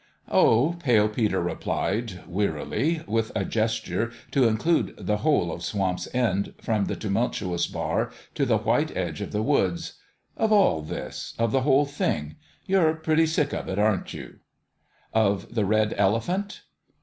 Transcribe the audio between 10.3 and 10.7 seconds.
"of